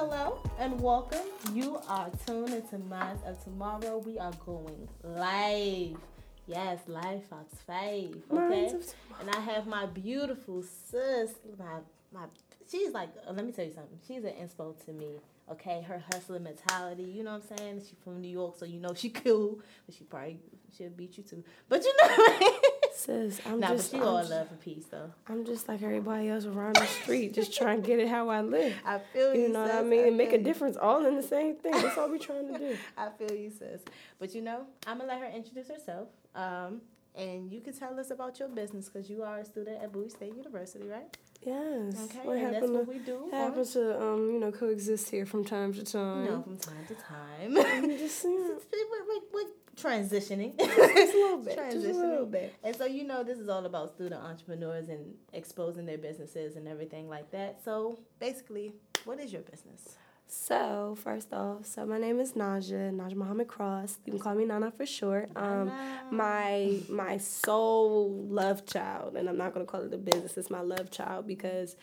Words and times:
hello, 0.00 0.38
and 0.58 0.80
welcome. 0.80 1.26
You 1.52 1.78
are 1.86 2.10
tuned 2.26 2.54
into 2.54 2.78
Minds 2.78 3.20
of 3.26 3.44
Tomorrow. 3.44 3.98
We 3.98 4.18
are 4.18 4.32
going 4.46 4.88
live. 5.04 5.98
Yes, 6.46 6.78
live 6.86 7.22
Fox 7.26 7.54
5. 7.66 8.16
Okay. 8.32 8.72
And 9.20 9.30
I 9.30 9.40
have 9.40 9.66
my 9.66 9.84
beautiful 9.84 10.62
sis, 10.62 11.32
my 11.58 11.80
my 12.14 12.24
she's 12.70 12.92
like 12.94 13.10
uh, 13.28 13.32
let 13.32 13.44
me 13.44 13.52
tell 13.52 13.66
you 13.66 13.74
something. 13.74 13.98
She's 14.08 14.24
an 14.24 14.32
inspo 14.42 14.74
to 14.86 14.92
me. 14.94 15.16
Okay, 15.52 15.82
her 15.82 16.02
hustler 16.10 16.40
mentality, 16.40 17.02
you 17.02 17.22
know 17.22 17.32
what 17.32 17.42
I'm 17.50 17.58
saying? 17.58 17.80
She's 17.80 17.98
from 18.02 18.22
New 18.22 18.30
York, 18.30 18.56
so 18.56 18.64
you 18.64 18.80
know 18.80 18.94
she 18.94 19.10
cool, 19.10 19.60
but 19.84 19.94
she 19.94 20.04
probably 20.04 20.38
she'll 20.74 20.88
beat 20.88 21.18
you 21.18 21.24
too. 21.24 21.44
But 21.68 21.84
you 21.84 21.92
know 22.00 22.50
Sis, 23.00 23.40
I'm 23.46 23.60
nah, 23.60 23.68
just. 23.68 23.92
but 23.92 24.00
I'm 24.02 24.06
all 24.06 24.18
just- 24.18 24.30
love 24.30 24.48
and 24.50 24.60
peace 24.60 24.84
though. 24.90 25.10
I'm 25.26 25.44
just 25.46 25.68
like 25.68 25.82
everybody 25.82 26.28
else 26.28 26.44
around 26.44 26.76
the 26.76 26.84
street, 26.86 27.32
just 27.32 27.56
trying 27.56 27.80
to 27.80 27.86
get 27.86 27.98
it 27.98 28.08
how 28.08 28.28
I 28.28 28.42
live. 28.42 28.74
I 28.84 28.98
feel 28.98 29.34
you. 29.34 29.42
You 29.42 29.48
know 29.48 29.62
what 29.62 29.70
I 29.74 29.82
mean? 29.82 30.06
And 30.08 30.16
make 30.18 30.32
a 30.34 30.38
you. 30.38 30.44
difference 30.44 30.76
all 30.76 31.06
in 31.06 31.16
the 31.16 31.22
same 31.22 31.54
thing. 31.56 31.72
That's 31.72 31.96
all 31.96 32.10
we're 32.10 32.18
trying 32.30 32.52
to 32.52 32.58
do. 32.58 32.76
I 32.98 33.08
feel 33.08 33.32
you, 33.34 33.50
sis. 33.50 33.80
But 34.18 34.34
you 34.34 34.42
know, 34.42 34.66
I'm 34.86 34.98
gonna 34.98 35.08
let 35.08 35.20
her 35.20 35.26
introduce 35.34 35.68
herself. 35.68 36.08
Um, 36.34 36.82
and 37.16 37.50
you 37.50 37.60
can 37.60 37.72
tell 37.72 37.98
us 37.98 38.10
about 38.10 38.38
your 38.38 38.48
business 38.48 38.88
because 38.88 39.10
you 39.10 39.22
are 39.22 39.38
a 39.38 39.44
student 39.44 39.82
at 39.82 39.92
Bowie 39.92 40.10
State 40.10 40.36
University, 40.36 40.86
right? 40.86 41.16
Yes. 41.42 41.96
Okay, 42.04 42.18
what 42.22 42.36
and 42.36 42.46
that's 42.46 42.54
happened 42.56 42.74
what 42.74 42.86
to 42.86 42.92
we 42.92 42.98
do. 42.98 43.28
happens 43.32 43.72
to 43.72 44.00
um, 44.00 44.30
you 44.30 44.38
know, 44.38 44.52
coexist 44.52 45.10
here 45.10 45.24
from 45.24 45.42
time 45.44 45.72
to 45.72 45.82
time. 45.82 46.24
you 46.24 46.30
know, 46.30 46.42
from 46.42 46.58
time 46.58 46.86
to 46.86 46.94
time. 46.94 47.56
I'm 47.56 47.88
just 47.98 48.18
saying. 48.18 48.36
we're, 48.36 49.20
we're 49.32 49.48
transitioning. 49.82 50.58
Just 50.58 51.14
a 51.14 51.18
little 51.18 51.38
bit. 51.38 51.56
Just 51.56 51.76
a 51.76 51.78
Transitioning. 51.88 51.94
little 51.94 52.26
bit. 52.26 52.54
And 52.62 52.76
so 52.76 52.84
you 52.84 53.04
know 53.04 53.22
this 53.22 53.38
is 53.38 53.48
all 53.48 53.64
about 53.66 53.94
student 53.94 54.22
entrepreneurs 54.22 54.88
and 54.88 55.14
exposing 55.32 55.86
their 55.86 55.98
businesses 55.98 56.56
and 56.56 56.68
everything 56.68 57.08
like 57.08 57.30
that. 57.32 57.62
So 57.64 57.98
basically, 58.18 58.72
what 59.04 59.18
is 59.20 59.32
your 59.32 59.42
business? 59.42 59.96
So 60.26 60.96
first 61.02 61.32
off, 61.32 61.66
so 61.66 61.84
my 61.84 61.98
name 61.98 62.20
is 62.20 62.34
Naja, 62.34 62.92
Naja 62.94 63.16
Muhammad 63.16 63.48
Cross. 63.48 63.98
You 64.06 64.12
can 64.12 64.20
call 64.20 64.36
me 64.36 64.44
Nana 64.44 64.70
for 64.70 64.86
short. 64.86 65.28
Um, 65.34 65.72
my 66.12 66.78
my 66.88 67.16
soul 67.16 68.12
love 68.28 68.64
child, 68.64 69.16
and 69.16 69.28
I'm 69.28 69.36
not 69.36 69.52
gonna 69.52 69.64
call 69.66 69.80
it 69.80 69.92
a 69.92 69.98
business. 69.98 70.36
It's 70.38 70.48
my 70.48 70.60
love 70.60 70.92
child 70.92 71.26
because 71.26 71.74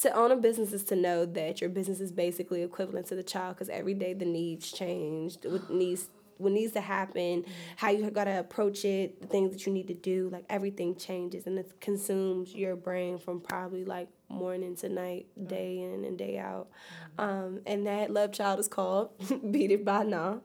to 0.00 0.12
own 0.12 0.32
a 0.32 0.36
business 0.36 0.72
is 0.72 0.82
to 0.84 0.96
know 0.96 1.24
that 1.26 1.60
your 1.60 1.70
business 1.70 2.00
is 2.00 2.10
basically 2.10 2.62
equivalent 2.62 3.06
to 3.06 3.14
the 3.14 3.22
child 3.22 3.54
because 3.54 3.68
every 3.68 3.94
day 3.94 4.14
the 4.14 4.24
needs 4.24 4.72
change. 4.72 5.36
Needs 5.68 6.08
what 6.40 6.52
needs 6.52 6.72
to 6.72 6.80
happen, 6.80 7.44
how 7.76 7.90
you 7.90 8.10
gotta 8.10 8.38
approach 8.38 8.84
it, 8.84 9.20
the 9.20 9.26
things 9.26 9.52
that 9.52 9.66
you 9.66 9.72
need 9.72 9.88
to 9.88 9.94
do, 9.94 10.28
like 10.32 10.44
everything 10.48 10.96
changes 10.96 11.46
and 11.46 11.58
it 11.58 11.80
consumes 11.80 12.54
your 12.54 12.76
brain 12.76 13.18
from 13.18 13.40
probably 13.40 13.84
like 13.84 14.08
morning 14.28 14.76
to 14.76 14.88
night, 14.88 15.26
day 15.48 15.80
in 15.80 16.04
and 16.04 16.16
day 16.16 16.38
out. 16.38 16.68
Um, 17.18 17.60
and 17.66 17.86
that 17.86 18.10
love 18.10 18.32
child 18.32 18.60
is 18.60 18.68
called 18.68 19.10
Beaded 19.50 19.84
By 19.84 20.04
Na, 20.04 20.36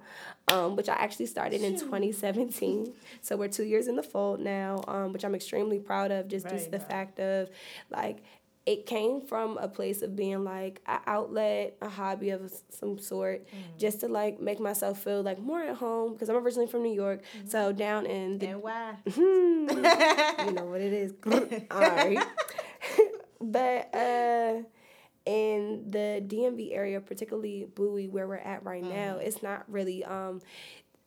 um, 0.47 0.75
which 0.75 0.89
I 0.89 0.95
actually 0.95 1.27
started 1.27 1.61
in 1.61 1.79
2017. 1.79 2.94
So 3.22 3.38
we're 3.38 3.47
two 3.47 3.63
years 3.63 3.88
in 3.88 3.95
the 3.95 4.03
fold 4.03 4.39
now, 4.39 4.84
um, 4.88 5.13
which 5.13 5.23
I'm 5.23 5.35
extremely 5.35 5.79
proud 5.79 6.11
of 6.11 6.28
just 6.28 6.47
due 6.47 6.57
to 6.57 6.69
the 6.69 6.79
fact 6.79 7.19
of 7.19 7.50
like 7.89 8.23
it 8.66 8.88
came 8.88 9.22
from 9.22 9.58
a 9.59 9.68
place 9.68 10.02
of 10.02 10.16
being 10.16 10.44
like 10.44 10.81
an 10.88 11.00
outlet, 11.06 11.78
a 11.81 11.90
hobby 11.90 12.31
of 12.31 12.52
some 12.70 12.98
sort, 12.98 13.48
just 13.78 14.00
to 14.00 14.08
like 14.08 14.40
make 14.40 14.59
myself 14.59 15.03
feel 15.03 15.22
like 15.22 15.40
more 15.40 15.62
at 15.62 15.76
home 15.76 16.14
because 16.14 16.30
I'm 16.30 16.38
originally 16.38 16.68
from 16.68 16.81
New 16.81 16.94
York. 16.94 17.22
So 17.46 17.72
down 17.72 18.06
in 18.08 18.40
the 18.40 18.48
And 18.48 18.64
why? 18.64 18.96
you 19.16 20.52
know 20.52 20.66
what 20.66 20.81
it 20.81 20.94
is. 20.94 21.14
All 21.72 21.80
right. 21.80 22.26
but 23.42 23.94
uh 23.94 24.64
in 25.26 25.90
the 25.90 26.24
DMV 26.26 26.76
area, 26.76 27.02
particularly 27.02 27.68
Bowie, 27.76 28.08
where 28.08 28.28
we're 28.28 28.36
at 28.38 28.64
right 28.64 28.84
now, 28.84 29.18
it's 29.18 29.44
not 29.44 29.64
really 29.68 30.03
um 30.03 30.42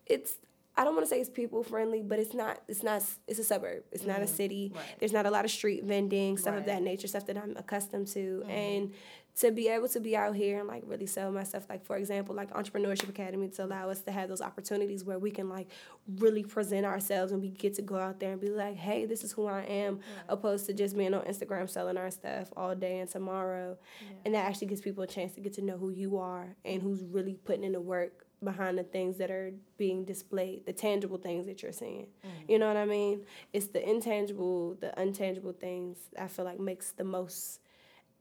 it's 0.07 0.37
I 0.78 0.84
don't 0.84 0.94
want 0.94 1.05
to 1.06 1.11
say 1.11 1.21
it's 1.21 1.28
people 1.28 1.65
friendly, 1.65 2.03
but 2.03 2.21
it's 2.21 2.33
not 2.33 2.62
it's 2.69 2.84
not 2.84 3.03
it's 3.27 3.41
a 3.41 3.44
suburb. 3.44 3.83
It's 3.91 4.05
not 4.05 4.21
a 4.21 4.27
mm-hmm. 4.27 4.34
city. 4.34 4.72
Right. 4.75 4.84
There's 5.00 5.12
not 5.12 5.27
a 5.27 5.31
lot 5.31 5.44
of 5.44 5.50
street 5.50 5.83
vending, 5.83 6.39
stuff 6.39 6.53
Right. 6.53 6.61
of 6.61 6.66
that 6.66 6.83
nature, 6.83 7.09
stuff 7.09 7.27
that 7.27 7.37
I'm 7.37 7.56
accustomed 7.56 8.06
to. 8.09 8.43
Mm-hmm. 8.44 8.50
And 8.50 8.93
to 9.39 9.53
be 9.53 9.69
able 9.69 9.89
to 9.89 10.00
be 10.00 10.16
out 10.16 10.34
here 10.34 10.59
and 10.59 10.66
like 10.66 10.83
really 10.87 11.06
sell 11.06 11.31
my 11.31 11.44
stuff, 11.44 11.66
like 11.69 11.84
for 11.84 11.97
example, 11.97 12.34
like 12.34 12.53
Entrepreneurship 12.55 13.09
Academy 13.09 13.49
to 13.49 13.65
allow 13.65 13.89
us 13.89 14.00
to 14.03 14.11
have 14.11 14.28
those 14.28 14.41
opportunities 14.41 15.05
where 15.05 15.19
we 15.19 15.31
can 15.31 15.49
like 15.49 15.69
really 16.16 16.43
present 16.43 16.84
ourselves 16.84 17.31
and 17.31 17.41
we 17.41 17.50
get 17.50 17.75
to 17.75 17.83
go 17.83 17.97
out 17.97 18.19
there 18.19 18.33
and 18.33 18.41
be 18.41 18.50
like, 18.50 18.77
hey, 18.77 19.05
this 19.05 19.22
is 19.22 19.31
who 19.31 19.47
I 19.47 19.62
am, 19.62 20.00
opposed 20.28 20.66
to 20.66 20.72
just 20.72 20.97
being 20.97 21.15
on 21.15 21.22
Instagram 21.22 21.71
selling 21.71 21.97
our 21.97 22.10
stuff 22.10 22.53
all 22.56 22.75
day 22.75 22.99
and 22.99 23.09
tomorrow. 23.09 23.78
And 24.25 24.34
that 24.34 24.45
actually 24.45 24.69
gives 24.69 24.81
people 24.81 25.05
a 25.05 25.09
chance 25.09 25.34
to 25.34 25.41
get 25.41 25.53
to 25.55 25.62
know 25.62 25.77
who 25.77 25.91
you 25.91 26.19
are 26.19 26.56
and 26.65 26.81
mm-hmm. 26.81 26.89
who's 26.89 27.05
really 27.05 27.34
putting 27.34 27.62
in 27.62 27.72
the 27.72 27.81
work 27.81 28.28
behind 28.43 28.78
the 28.78 28.84
things 28.84 29.16
that 29.19 29.31
are 29.31 29.53
being 29.76 30.04
displayed, 30.04 30.65
the 30.66 30.72
tangible 30.72 31.19
things 31.19 31.47
that 31.47 31.62
you're 31.62 31.72
seeing. 31.72 32.06
Mm. 32.25 32.31
You 32.49 32.59
know 32.59 32.69
what 32.69 32.76
I 32.76 32.84
mean? 32.84 33.25
It's 33.53 33.69
the 33.69 33.87
intangible, 33.88 34.76
the 34.81 34.93
untangible 34.97 35.56
things 35.56 35.99
I 36.19 36.28
feel 36.28 36.44
like 36.44 36.60
makes 36.60 36.93
the 36.93 37.04
most 37.04 37.60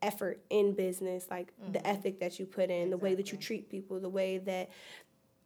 effort 0.02 0.44
in 0.50 0.74
business, 0.74 1.28
like 1.30 1.54
the 1.72 1.80
mm. 1.80 1.88
ethic 1.88 2.20
that 2.20 2.40
you 2.40 2.46
put 2.46 2.70
in, 2.70 2.90
the 2.90 2.98
way 2.98 3.16
that 3.16 3.32
you 3.32 3.38
treat 3.38 3.70
people, 3.70 4.00
the 4.00 4.10
way 4.10 4.38
that 4.40 4.70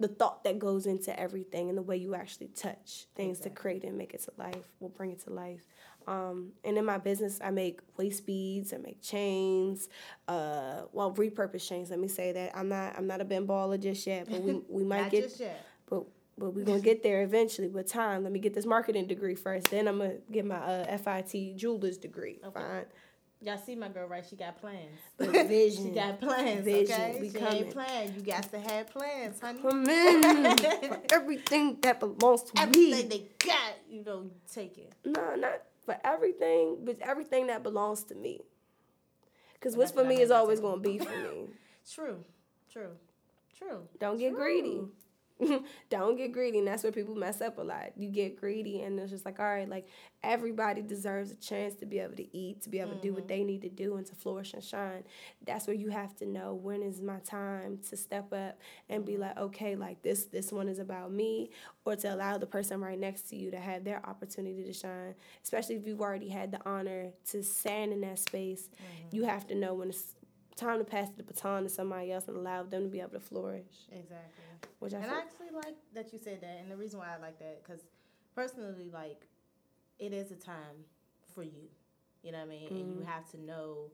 the 0.01 0.07
thought 0.07 0.43
that 0.43 0.59
goes 0.59 0.85
into 0.85 1.17
everything 1.17 1.69
and 1.69 1.77
the 1.77 1.81
way 1.81 1.95
you 1.95 2.15
actually 2.15 2.47
touch 2.47 3.05
things 3.15 3.39
to 3.39 3.49
create 3.49 3.83
and 3.83 3.97
make 3.97 4.13
it 4.13 4.21
to 4.23 4.31
life 4.37 4.67
will 4.79 4.89
bring 4.89 5.11
it 5.11 5.19
to 5.23 5.29
life. 5.29 5.67
Um, 6.07 6.51
and 6.63 6.77
in 6.77 6.85
my 6.85 6.97
business, 6.97 7.39
I 7.43 7.51
make 7.51 7.79
waist 7.97 8.25
beads, 8.25 8.73
I 8.73 8.77
make 8.77 9.01
chains, 9.01 9.89
uh, 10.27 10.83
well, 10.91 11.13
repurpose 11.13 11.67
chains. 11.67 11.89
Let 11.89 11.99
me 11.99 12.07
say 12.07 12.31
that 12.31 12.51
I'm 12.57 12.69
not 12.69 12.97
I'm 12.97 13.07
not 13.07 13.21
a 13.21 13.25
bin 13.25 13.47
baller 13.47 13.79
just 13.79 14.05
yet, 14.07 14.27
but 14.29 14.41
we 14.41 14.61
we 14.69 14.83
might 14.93 15.09
get 15.11 15.23
just 15.23 15.39
yet. 15.39 15.65
but 15.89 16.03
but 16.37 16.51
we're 16.55 16.65
gonna 16.65 16.79
get 16.79 17.03
there 17.03 17.21
eventually 17.21 17.67
with 17.67 17.87
time. 17.91 18.23
Let 18.23 18.31
me 18.31 18.39
get 18.39 18.53
this 18.53 18.65
marketing 18.65 19.07
degree 19.07 19.35
first, 19.35 19.69
then 19.71 19.87
I'm 19.87 19.97
gonna 19.99 20.15
get 20.31 20.45
my 20.45 20.55
uh, 20.57 20.97
FIT 20.97 21.57
jeweler's 21.57 21.97
degree. 21.97 22.39
Fine. 22.53 22.85
Y'all 23.43 23.57
see 23.57 23.73
my 23.73 23.89
girl, 23.89 24.07
right? 24.07 24.23
She 24.23 24.35
got 24.35 24.61
plans. 24.61 24.99
Vision. 25.19 25.85
she 25.85 25.89
got 25.89 26.21
plans. 26.21 26.63
Vision. 26.63 26.93
Okay, 26.93 27.17
We 27.19 27.29
she 27.31 27.39
coming. 27.39 27.73
ain't. 27.89 28.15
You 28.15 28.21
got 28.21 28.43
to 28.51 28.59
have 28.59 28.91
plans, 28.91 29.39
honey. 29.41 29.59
Come 29.59 29.89
in 29.89 30.57
for 30.57 31.01
everything 31.11 31.77
that 31.81 31.99
belongs 31.99 32.43
to 32.43 32.53
me. 32.55 32.91
Everything 32.93 33.09
they 33.09 33.27
got, 33.43 33.73
you 33.89 34.03
know, 34.03 34.29
take 34.53 34.77
it. 34.77 34.93
No, 35.05 35.33
not 35.35 35.59
for 35.91 36.07
everything, 36.07 36.77
but 36.83 36.97
everything 37.01 37.47
that 37.47 37.63
belongs 37.63 38.03
to 38.05 38.15
me. 38.15 38.41
Because 39.53 39.75
what's 39.75 39.91
for 39.91 40.03
me 40.03 40.21
is 40.21 40.31
always 40.31 40.59
gonna 40.59 40.81
be 40.81 40.97
for 40.97 41.09
me. 41.09 41.47
True, 41.93 42.23
true, 42.71 42.91
true. 43.57 43.81
Don't 43.99 44.17
get 44.19 44.35
greedy. 44.35 44.81
Don't 45.89 46.17
get 46.17 46.31
greedy. 46.31 46.59
And 46.59 46.67
that's 46.67 46.83
where 46.83 46.91
people 46.91 47.15
mess 47.15 47.41
up 47.41 47.57
a 47.57 47.61
lot. 47.61 47.91
You 47.95 48.09
get 48.09 48.39
greedy, 48.39 48.81
and 48.81 48.99
it's 48.99 49.11
just 49.11 49.25
like, 49.25 49.39
all 49.39 49.45
right, 49.45 49.67
like 49.67 49.87
everybody 50.23 50.81
deserves 50.81 51.31
a 51.31 51.35
chance 51.35 51.75
to 51.75 51.85
be 51.85 51.99
able 51.99 52.15
to 52.15 52.37
eat, 52.37 52.61
to 52.61 52.69
be 52.69 52.79
able 52.79 52.93
to 52.93 53.01
do 53.01 53.13
what 53.13 53.23
mm-hmm. 53.23 53.27
they 53.27 53.43
need 53.43 53.61
to 53.63 53.69
do, 53.69 53.95
and 53.95 54.05
to 54.05 54.15
flourish 54.15 54.53
and 54.53 54.63
shine. 54.63 55.03
That's 55.45 55.67
where 55.67 55.75
you 55.75 55.89
have 55.89 56.15
to 56.17 56.25
know 56.25 56.53
when 56.53 56.83
is 56.83 57.01
my 57.01 57.19
time 57.19 57.79
to 57.89 57.97
step 57.97 58.31
up 58.33 58.59
and 58.89 59.05
be 59.05 59.17
like, 59.17 59.37
okay, 59.37 59.75
like 59.75 60.01
this, 60.01 60.25
this 60.25 60.51
one 60.51 60.67
is 60.67 60.79
about 60.79 61.11
me, 61.11 61.49
or 61.85 61.95
to 61.95 62.13
allow 62.13 62.37
the 62.37 62.45
person 62.45 62.81
right 62.81 62.99
next 62.99 63.29
to 63.29 63.35
you 63.35 63.51
to 63.51 63.59
have 63.59 63.83
their 63.83 64.05
opportunity 64.05 64.63
to 64.63 64.73
shine. 64.73 65.15
Especially 65.43 65.75
if 65.75 65.87
you've 65.87 66.01
already 66.01 66.29
had 66.29 66.51
the 66.51 66.59
honor 66.65 67.09
to 67.31 67.43
stand 67.43 67.93
in 67.93 68.01
that 68.01 68.19
space, 68.19 68.69
mm-hmm. 68.73 69.15
you 69.15 69.23
have 69.23 69.47
to 69.47 69.55
know 69.55 69.73
when 69.73 69.89
it's 69.89 70.15
time 70.55 70.79
to 70.79 70.85
pass 70.85 71.09
the 71.15 71.23
baton 71.23 71.63
to 71.63 71.69
somebody 71.69 72.11
else 72.11 72.27
and 72.27 72.37
allow 72.37 72.63
them 72.63 72.83
to 72.83 72.89
be 72.89 72.99
able 72.99 73.11
to 73.11 73.19
flourish. 73.19 73.87
Exactly. 73.91 74.43
Which 74.79 74.93
I 74.93 74.97
And 74.97 75.05
feel 75.05 75.13
I 75.13 75.19
actually 75.19 75.51
like 75.53 75.75
that 75.93 76.13
you 76.13 76.19
said 76.19 76.41
that, 76.41 76.59
and 76.61 76.71
the 76.71 76.77
reason 76.77 76.99
why 76.99 77.15
I 77.15 77.21
like 77.21 77.39
that, 77.39 77.63
because 77.63 77.81
personally, 78.35 78.89
like, 78.91 79.27
it 79.99 80.13
is 80.13 80.31
a 80.31 80.35
time 80.35 80.85
for 81.33 81.43
you. 81.43 81.69
You 82.23 82.31
know 82.31 82.39
what 82.39 82.47
I 82.47 82.49
mean? 82.49 82.67
And 82.69 82.79
you 82.79 83.01
mm-hmm. 83.01 83.11
have 83.11 83.29
to 83.31 83.41
know. 83.41 83.91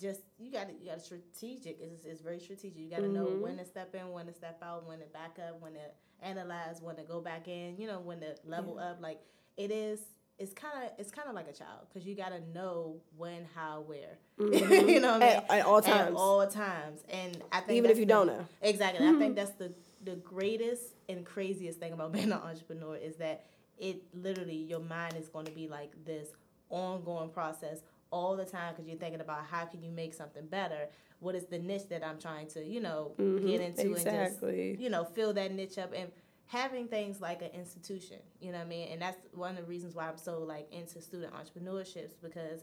Just 0.00 0.20
you 0.38 0.50
got 0.50 0.68
to 0.68 0.74
you 0.74 0.86
got 0.86 1.00
to 1.00 1.04
strategic. 1.04 1.78
It's, 1.80 2.06
it's 2.06 2.22
very 2.22 2.40
strategic. 2.40 2.78
You 2.78 2.88
got 2.88 3.00
to 3.00 3.08
know 3.08 3.26
mm-hmm. 3.26 3.42
when 3.42 3.58
to 3.58 3.64
step 3.64 3.94
in, 3.94 4.10
when 4.10 4.26
to 4.26 4.32
step 4.32 4.62
out, 4.62 4.86
when 4.86 5.00
to 5.00 5.04
back 5.06 5.38
up, 5.38 5.60
when 5.60 5.74
to 5.74 5.80
analyze, 6.22 6.80
when 6.80 6.96
to 6.96 7.02
go 7.02 7.20
back 7.20 7.46
in. 7.46 7.76
You 7.76 7.88
know, 7.88 8.00
when 8.00 8.20
to 8.20 8.34
level 8.44 8.78
up. 8.78 9.02
Like 9.02 9.20
it 9.56 9.70
is. 9.70 10.00
It's 10.38 10.52
kind 10.52 10.84
of 10.84 10.90
it's 10.98 11.10
kind 11.10 11.28
of 11.28 11.34
like 11.34 11.48
a 11.48 11.52
child 11.52 11.86
because 11.88 12.06
you 12.06 12.14
got 12.14 12.30
to 12.30 12.40
know 12.52 12.96
when, 13.16 13.46
how, 13.54 13.82
where. 13.86 14.18
Mm-hmm. 14.42 14.88
you 14.88 15.00
know 15.00 15.12
what 15.12 15.22
I 15.22 15.26
mean? 15.26 15.36
At- 15.36 15.50
at 15.50 15.66
all 15.66 15.78
At 15.78 15.84
times. 15.84 16.16
all 16.16 16.46
times, 16.48 17.04
and 17.08 17.40
I 17.52 17.60
think 17.60 17.76
Even 17.76 17.90
if 17.90 17.98
you 17.98 18.06
the- 18.06 18.14
don't 18.14 18.26
know. 18.26 18.46
Exactly. 18.60 19.06
I 19.06 19.10
think 19.10 19.20
mm-hmm. 19.20 19.34
that's 19.34 19.52
the 19.52 19.72
the 20.04 20.16
greatest 20.16 20.94
and 21.08 21.24
craziest 21.24 21.78
thing 21.78 21.92
about 21.92 22.12
being 22.12 22.32
an 22.32 22.32
entrepreneur 22.32 22.96
is 22.96 23.16
that 23.16 23.44
it 23.78 24.02
literally 24.14 24.56
your 24.56 24.80
mind 24.80 25.14
is 25.16 25.28
going 25.28 25.46
to 25.46 25.52
be 25.52 25.68
like 25.68 25.92
this 26.04 26.28
ongoing 26.70 27.30
process 27.30 27.80
all 28.10 28.36
the 28.36 28.44
time 28.44 28.74
because 28.74 28.88
you're 28.88 28.98
thinking 28.98 29.20
about 29.20 29.44
how 29.50 29.64
can 29.64 29.82
you 29.82 29.90
make 29.90 30.14
something 30.14 30.46
better. 30.46 30.88
What 31.20 31.34
is 31.34 31.44
the 31.46 31.58
niche 31.58 31.88
that 31.90 32.04
I'm 32.04 32.18
trying 32.18 32.48
to 32.48 32.64
you 32.64 32.80
know 32.80 33.12
get 33.16 33.26
mm-hmm. 33.26 33.48
into 33.48 33.80
and 33.82 33.90
exactly. 33.92 34.70
just 34.72 34.82
you 34.82 34.90
know 34.90 35.04
fill 35.04 35.32
that 35.34 35.52
niche 35.52 35.78
up 35.78 35.92
and 35.94 36.10
having 36.52 36.86
things 36.86 37.18
like 37.20 37.40
an 37.40 37.48
institution. 37.54 38.18
You 38.38 38.52
know 38.52 38.58
what 38.58 38.66
I 38.66 38.68
mean? 38.68 38.88
And 38.92 39.00
that's 39.00 39.16
one 39.32 39.52
of 39.52 39.56
the 39.56 39.62
reasons 39.62 39.94
why 39.94 40.06
I'm 40.06 40.18
so 40.18 40.40
like 40.40 40.70
into 40.70 41.00
student 41.00 41.32
entrepreneurships 41.32 42.12
because 42.22 42.60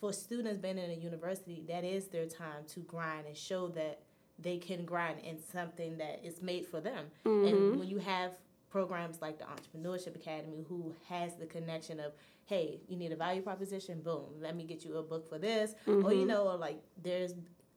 for 0.00 0.12
students 0.12 0.58
being 0.58 0.76
in 0.76 0.90
a 0.90 0.94
university, 0.94 1.62
that 1.68 1.84
is 1.84 2.08
their 2.08 2.26
time 2.26 2.64
to 2.74 2.80
grind 2.80 3.26
and 3.28 3.36
show 3.36 3.68
that 3.68 4.00
they 4.40 4.58
can 4.58 4.84
grind 4.84 5.20
in 5.20 5.38
something 5.40 5.98
that 5.98 6.20
is 6.24 6.42
made 6.42 6.66
for 6.66 6.80
them. 6.80 7.06
Mm-hmm. 7.24 7.46
And 7.46 7.78
when 7.78 7.88
you 7.88 7.98
have 7.98 8.32
programs 8.70 9.20
like 9.22 9.38
the 9.38 9.44
Entrepreneurship 9.44 10.16
Academy, 10.16 10.64
who 10.68 10.92
has 11.08 11.36
the 11.36 11.46
connection 11.46 12.00
of, 12.00 12.12
hey, 12.46 12.80
you 12.88 12.96
need 12.96 13.12
a 13.12 13.16
value 13.16 13.42
proposition, 13.42 14.00
boom, 14.00 14.26
let 14.40 14.56
me 14.56 14.64
get 14.64 14.84
you 14.84 14.96
a 14.96 15.02
book 15.02 15.28
for 15.28 15.38
this, 15.38 15.74
Mm-hmm. 15.86 16.04
or 16.04 16.12
you 16.12 16.26
know, 16.26 16.48
or 16.48 16.56
like 16.56 16.82
there's 17.00 17.34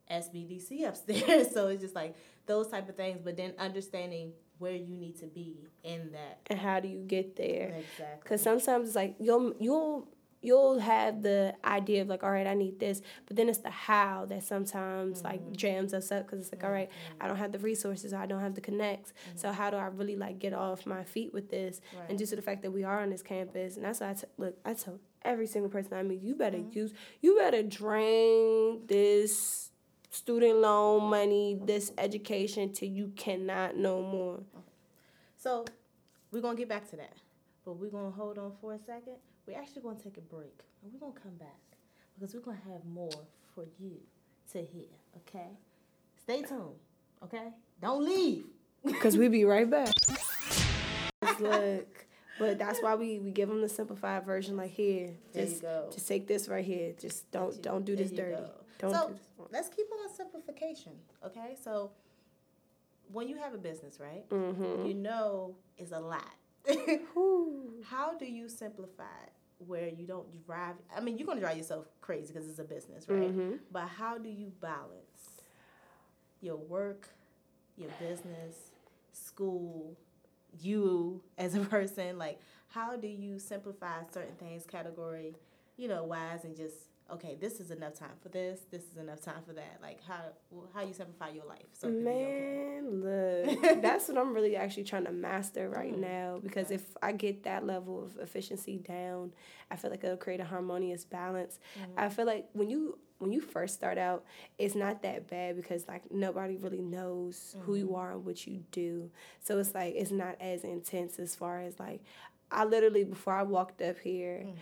SBDC 0.09 0.87
upstairs, 0.87 1.51
so 1.53 1.67
it's 1.67 1.81
just 1.81 1.95
like 1.95 2.15
those 2.47 2.67
type 2.67 2.89
of 2.89 2.95
things. 2.95 3.21
But 3.23 3.37
then 3.37 3.53
understanding 3.57 4.33
where 4.61 4.75
you 4.75 4.95
need 4.95 5.17
to 5.19 5.25
be 5.25 5.57
in 5.83 6.11
that. 6.13 6.39
and 6.47 6.59
how 6.59 6.79
do 6.79 6.87
you 6.87 6.99
get 7.15 7.35
there? 7.35 7.73
Exactly. 7.79 8.05
Because 8.23 8.41
sometimes 8.41 8.87
it's 8.89 8.95
like 8.95 9.15
you'll 9.19 9.53
you'll 9.59 10.07
you'll 10.43 10.79
have 10.79 11.21
the 11.21 11.53
idea 11.63 12.01
of 12.01 12.07
like, 12.07 12.23
all 12.23 12.31
right, 12.31 12.47
I 12.47 12.55
need 12.55 12.79
this, 12.79 13.01
but 13.27 13.37
then 13.37 13.47
it's 13.47 13.59
the 13.59 13.69
how 13.69 14.25
that 14.25 14.41
sometimes 14.43 15.19
Mm-hmm. 15.19 15.27
like 15.27 15.51
jams 15.55 15.93
us 15.93 16.11
up 16.11 16.25
because 16.25 16.39
it's 16.39 16.51
like, 16.51 16.63
all 16.63 16.71
right, 16.71 16.89
I 17.19 17.27
don't 17.27 17.37
have 17.37 17.51
the 17.51 17.59
resources, 17.59 18.11
I 18.11 18.25
don't 18.25 18.41
have 18.41 18.55
the 18.55 18.61
connects. 18.61 19.13
So 19.35 19.51
how 19.51 19.69
do 19.69 19.77
I 19.77 19.85
really 19.87 20.15
like 20.15 20.39
get 20.39 20.53
off 20.53 20.85
my 20.87 21.03
feet 21.03 21.31
with 21.33 21.49
this? 21.51 21.79
Mm-hmm. 21.79 21.97
Right. 21.99 22.09
And 22.09 22.17
due 22.17 22.25
to 22.25 22.35
the 22.35 22.41
fact 22.41 22.61
that 22.63 22.71
we 22.71 22.83
are 22.83 23.01
on 23.01 23.09
this 23.11 23.21
campus, 23.21 23.75
and 23.75 23.85
that's 23.85 23.99
why 23.99 24.09
I 24.11 24.13
t- 24.13 24.27
look, 24.37 24.55
I 24.65 24.73
tell 24.73 24.99
every 25.23 25.45
single 25.47 25.69
person 25.69 25.93
I 25.93 26.01
meet, 26.03 26.21
you 26.21 26.33
better 26.35 26.57
Mm-hmm. 26.57 26.77
use, 26.79 26.93
you 27.21 27.37
better 27.37 27.61
drain 27.61 28.81
this 28.87 29.70
student 30.15 30.57
loan 30.59 31.09
money, 31.09 31.57
this 31.65 31.91
education 31.97 32.71
till 32.71 32.89
you 32.89 33.11
cannot 33.15 33.75
no 33.77 34.01
more. 34.01 34.41
So 35.37 35.65
we're 36.31 36.41
gonna 36.41 36.57
get 36.57 36.69
back 36.69 36.87
to 36.91 36.95
that, 36.97 37.13
but 37.65 37.73
we're 37.73 37.89
gonna 37.89 38.11
hold 38.11 38.37
on 38.37 38.51
for 38.61 38.73
a 38.73 38.79
second. 38.79 39.15
We're 39.47 39.57
actually 39.57 39.81
gonna 39.81 39.99
take 39.99 40.17
a 40.17 40.21
break, 40.21 40.53
and 40.83 40.93
we're 40.93 40.99
gonna 40.99 41.19
come 41.19 41.33
back 41.35 41.57
because 42.13 42.33
we're 42.35 42.41
gonna 42.41 42.59
have 42.71 42.85
more 42.85 43.09
for 43.55 43.65
you 43.79 43.93
to 44.51 44.59
hear. 44.61 44.87
Okay, 45.17 45.47
stay 46.21 46.41
tuned. 46.43 46.75
Okay, 47.23 47.47
don't 47.81 48.05
leave. 48.05 48.45
Cause 48.99 49.15
we 49.17 49.27
be 49.27 49.45
right 49.45 49.69
back. 49.69 49.93
Look, 51.39 52.05
but 52.39 52.57
that's 52.59 52.81
why 52.81 52.95
we, 52.95 53.19
we 53.19 53.31
give 53.31 53.47
them 53.49 53.61
the 53.61 53.69
simplified 53.69 54.25
version. 54.25 54.57
Like 54.57 54.71
here, 54.71 55.11
There 55.33 55.43
you 55.43 55.49
just 55.49 55.61
go. 55.61 55.89
just 55.91 56.07
take 56.07 56.27
this 56.27 56.47
right 56.47 56.65
here. 56.65 56.93
Just 56.99 57.29
don't 57.31 57.55
you- 57.55 57.61
don't 57.61 57.85
do 57.85 57.95
this 57.95 58.11
dirty. 58.11 58.35
go. 58.37 58.49
Don't 58.81 58.94
So 58.94 59.16
let's 59.51 59.69
keep 59.69 59.88
on 59.92 60.13
simplification. 60.16 60.94
Okay, 61.25 61.56
so 61.62 61.92
when 63.12 63.28
you 63.28 63.38
have 63.38 63.54
a 63.54 63.57
business, 63.57 64.00
right, 64.00 64.28
Mm-hmm. 64.30 64.86
you 64.86 64.94
know 64.94 65.56
it's 65.78 65.92
a 65.92 66.00
lot. 66.00 66.36
How 67.86 68.13
do 68.18 68.25
you 68.25 68.48
simplify 68.50 69.04
where 69.68 69.88
you 69.89 70.06
don't 70.06 70.45
drive? 70.45 70.75
I 70.95 71.01
mean, 71.01 71.18
you're 71.18 71.28
gonna 71.28 71.39
drive 71.39 71.57
yourself 71.57 71.86
crazy 72.01 72.33
because 72.33 72.48
it's 72.50 72.60
a 72.60 72.63
business, 72.63 73.07
right? 73.10 73.36
Mhm. 73.36 73.60
But 73.72 73.88
how 73.88 74.18
do 74.18 74.30
you 74.30 74.51
balance 74.62 75.42
your 76.42 76.57
work, 76.57 77.10
your 77.78 77.89
business, 78.00 78.56
school, 79.12 79.98
you 80.62 81.22
as 81.38 81.56
a 81.56 81.62
person? 81.62 82.18
Like, 82.18 82.39
how 82.69 82.95
do 82.95 83.07
you 83.07 83.39
simplify 83.39 84.04
certain 84.13 84.36
things, 84.36 84.66
category, 84.66 85.36
you 85.78 85.88
know, 85.88 86.04
wise, 86.04 86.44
and 86.45 86.56
just 86.56 86.75
okay, 87.13 87.37
this 87.39 87.59
is 87.59 87.71
enough 87.71 87.93
time 87.95 88.15
for 88.21 88.29
this, 88.29 88.61
this 88.71 88.83
is 88.91 88.97
enough 88.97 89.21
time 89.21 89.41
for 89.45 89.53
that. 89.53 89.79
Like, 89.81 89.99
how 90.07 90.21
how 90.73 90.81
you 90.81 90.93
simplify 90.93 91.29
your 91.29 91.45
life? 91.45 91.65
So 91.73 91.89
be 91.89 91.95
okay. 91.97 92.03
Man, 92.03 93.01
look, 93.03 93.81
that's 93.81 94.07
what 94.07 94.17
I'm 94.17 94.33
really 94.33 94.55
actually 94.55 94.83
trying 94.83 95.05
to 95.05 95.11
master 95.11 95.69
right 95.69 95.93
Mm, 95.93 95.99
now. 95.99 96.39
Because 96.41 96.67
okay. 96.67 96.75
if 96.75 96.97
I 97.01 97.11
get 97.11 97.43
that 97.43 97.65
level 97.65 98.03
of 98.03 98.17
efficiency 98.17 98.77
down, 98.77 99.33
I 99.69 99.75
feel 99.75 99.91
like 99.91 100.03
it'll 100.03 100.17
create 100.17 100.39
a 100.39 100.45
harmonious 100.45 101.05
balance. 101.05 101.59
Mm-hmm. 101.79 101.91
I 101.97 102.09
feel 102.09 102.25
like 102.25 102.47
when 102.53 102.69
you 102.69 102.97
when 103.19 103.31
you 103.31 103.41
first 103.41 103.75
start 103.75 103.97
out, 103.99 104.25
it's 104.57 104.73
not 104.75 105.03
that 105.03 105.27
bad 105.29 105.55
because 105.55 105.87
like 105.87 106.11
nobody 106.11 106.57
really 106.57 106.81
knows 106.81 107.55
who 107.61 107.73
Mm-hmm. 107.73 107.79
you 107.79 107.95
are 107.95 108.11
and 108.13 108.25
what 108.25 108.45
you 108.47 108.63
do. 108.71 109.11
So 109.39 109.59
it's 109.59 109.73
like 109.75 109.93
it's 109.95 110.11
not 110.11 110.35
as 110.41 110.63
intense 110.63 111.19
as 111.19 111.35
far 111.35 111.61
as 111.61 111.79
like 111.79 112.01
I 112.51 112.65
literally 112.65 113.03
before 113.03 113.33
I 113.33 113.43
walked 113.43 113.81
up 113.81 113.99
here. 113.99 114.43
Mm-hmm. 114.45 114.57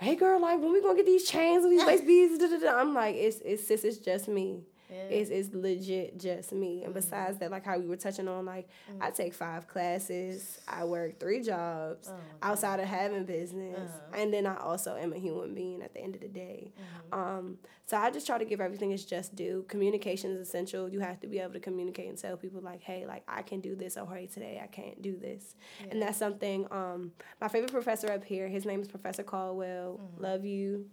Hey 0.00 0.14
girl, 0.14 0.40
like 0.40 0.60
when 0.60 0.72
we 0.72 0.80
gonna 0.80 0.94
get 0.94 1.06
these 1.06 1.28
chains 1.28 1.64
and 1.64 1.72
these 1.72 1.84
lace 1.84 2.02
beads? 2.02 2.42
I'm 2.64 2.94
like, 2.94 3.16
it's 3.16 3.40
it's 3.44 3.66
sis, 3.66 3.82
it's 3.82 3.98
just 3.98 4.28
me 4.28 4.62
Yeah. 4.90 4.96
it's, 5.04 5.30
it's 5.30 5.54
legit 5.54 6.18
just 6.18 6.52
me. 6.52 6.84
And 6.84 6.94
besides 6.94 7.38
that, 7.38 7.50
like 7.50 7.64
how 7.64 7.78
we 7.78 7.86
were 7.86 7.96
touching 7.96 8.28
on, 8.28 8.46
like 8.46 8.68
Mm-hmm. 8.90 9.02
I 9.02 9.10
take 9.10 9.34
five 9.34 9.68
classes, 9.68 10.60
I 10.68 10.84
work 10.84 11.20
three 11.20 11.42
jobs 11.42 12.08
Oh, 12.10 12.16
outside 12.42 12.80
of 12.80 12.86
having 12.86 13.24
business, 13.24 13.90
Uh-huh. 13.90 14.20
and 14.20 14.32
then 14.32 14.46
I 14.46 14.56
also 14.56 14.96
am 14.96 15.12
a 15.12 15.18
human 15.18 15.54
being 15.54 15.82
at 15.82 15.92
the 15.94 16.00
end 16.00 16.14
of 16.14 16.20
the 16.22 16.28
day. 16.28 16.72
Mm-hmm. 17.12 17.18
Um, 17.20 17.58
so 17.86 17.96
I 17.96 18.10
just 18.10 18.26
try 18.26 18.38
to 18.38 18.44
give 18.44 18.60
everything 18.60 18.92
its 18.92 19.04
just 19.04 19.34
due. 19.34 19.64
Communication 19.68 20.30
is 20.32 20.40
essential. 20.46 20.88
You 20.88 21.00
have 21.00 21.20
to 21.20 21.26
be 21.26 21.38
able 21.38 21.52
to 21.54 21.60
communicate 21.60 22.08
and 22.08 22.18
tell 22.18 22.36
people 22.36 22.60
like, 22.60 22.82
hey, 22.82 23.06
like 23.06 23.22
I 23.28 23.42
can 23.42 23.60
do 23.60 23.74
this, 23.76 23.96
or 23.96 24.06
hey, 24.14 24.26
today 24.26 24.60
I 24.62 24.66
can't 24.66 25.00
do 25.02 25.16
this, 25.16 25.54
and 25.90 26.00
that's 26.02 26.18
something. 26.18 26.66
Um, 26.70 27.12
my 27.40 27.48
favorite 27.48 27.72
professor 27.72 28.10
up 28.10 28.24
here, 28.24 28.48
his 28.48 28.64
name 28.66 28.80
is 28.80 28.88
Professor 28.88 29.22
Caldwell. 29.22 30.00
Mm-hmm. 30.02 30.22
Love 30.22 30.44
you. 30.44 30.86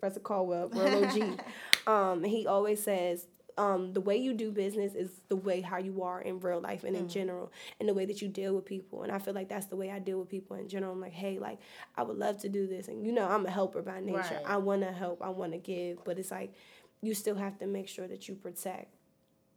Professor 0.00 0.20
Caldwell, 0.20 0.68
real 0.70 1.04
OG. 1.04 1.40
um, 1.86 2.24
he 2.24 2.46
always 2.46 2.82
says, 2.82 3.26
um, 3.58 3.92
the 3.92 4.00
way 4.00 4.16
you 4.16 4.32
do 4.32 4.50
business 4.50 4.94
is 4.94 5.10
the 5.28 5.36
way 5.36 5.60
how 5.60 5.76
you 5.76 6.02
are 6.02 6.22
in 6.22 6.40
real 6.40 6.60
life 6.60 6.84
and 6.84 6.96
in 6.96 7.08
general, 7.08 7.52
and 7.78 7.88
the 7.88 7.92
way 7.92 8.06
that 8.06 8.22
you 8.22 8.28
deal 8.28 8.54
with 8.54 8.64
people. 8.64 9.02
And 9.02 9.12
I 9.12 9.18
feel 9.18 9.34
like 9.34 9.48
that's 9.50 9.66
the 9.66 9.76
way 9.76 9.90
I 9.90 9.98
deal 9.98 10.18
with 10.18 10.30
people 10.30 10.56
in 10.56 10.68
general. 10.68 10.92
I'm 10.92 11.00
like, 11.00 11.12
hey, 11.12 11.38
like 11.38 11.58
I 11.96 12.02
would 12.02 12.16
love 12.16 12.40
to 12.40 12.48
do 12.48 12.66
this, 12.66 12.88
and 12.88 13.04
you 13.04 13.12
know, 13.12 13.28
I'm 13.28 13.44
a 13.44 13.50
helper 13.50 13.82
by 13.82 14.00
nature. 14.00 14.16
Right. 14.16 14.42
I 14.46 14.56
want 14.56 14.82
to 14.82 14.92
help, 14.92 15.20
I 15.22 15.28
want 15.28 15.52
to 15.52 15.58
give, 15.58 16.02
but 16.04 16.18
it's 16.18 16.30
like 16.30 16.54
you 17.02 17.14
still 17.14 17.34
have 17.34 17.58
to 17.58 17.66
make 17.66 17.88
sure 17.88 18.08
that 18.08 18.28
you 18.28 18.34
protect 18.34 18.94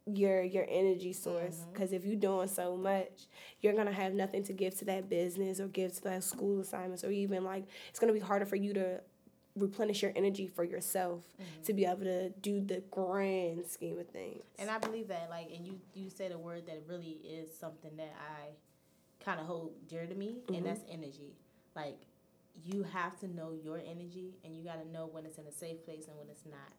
your 0.06 0.42
your 0.42 0.66
energy 0.68 1.14
source 1.14 1.64
because 1.72 1.90
if 1.94 2.04
you're 2.04 2.14
doing 2.14 2.46
so 2.46 2.76
much 2.76 3.26
you're 3.62 3.72
gonna 3.72 3.90
have 3.90 4.12
nothing 4.12 4.42
to 4.42 4.52
give 4.52 4.76
to 4.76 4.84
that 4.84 5.08
business 5.08 5.60
or 5.60 5.66
give 5.68 5.94
to 5.94 6.02
that 6.02 6.22
school 6.22 6.60
assignments 6.60 7.02
or 7.04 7.10
even 7.10 7.42
like 7.42 7.64
it's 7.88 7.98
gonna 7.98 8.12
be 8.12 8.18
harder 8.18 8.44
for 8.44 8.56
you 8.56 8.74
to 8.74 9.00
replenish 9.56 10.02
your 10.02 10.12
energy 10.16 10.46
for 10.48 10.64
yourself 10.64 11.22
to 11.64 11.72
be 11.72 11.84
able 11.84 12.02
to 12.04 12.30
do 12.30 12.60
the 12.60 12.82
grand 12.90 13.64
scheme 13.66 13.98
of 13.98 14.08
things 14.08 14.42
And 14.58 14.68
I 14.68 14.78
believe 14.78 15.08
that, 15.08 15.28
like, 15.30 15.48
and 15.54 15.66
you 15.66 15.78
you 15.94 16.10
said 16.10 16.32
a 16.32 16.38
word 16.38 16.66
that 16.66 16.82
really 16.88 17.18
is 17.24 17.48
something 17.58 17.96
that 17.96 18.14
I 18.18 18.48
kind 19.24 19.40
of 19.40 19.46
hold 19.46 19.72
dear 19.88 20.06
to 20.06 20.14
me, 20.14 20.38
and 20.48 20.66
that's 20.66 20.80
energy. 20.90 21.34
Like, 21.74 21.98
you 22.64 22.82
have 22.84 23.18
to 23.20 23.28
know 23.28 23.52
your 23.52 23.78
energy, 23.78 24.34
and 24.44 24.56
you 24.56 24.64
got 24.64 24.82
to 24.82 24.88
know 24.90 25.08
when 25.10 25.24
it's 25.24 25.38
in 25.38 25.46
a 25.46 25.52
safe 25.52 25.84
place 25.84 26.06
and 26.08 26.16
when 26.16 26.28
it's 26.28 26.44
not. 26.44 26.72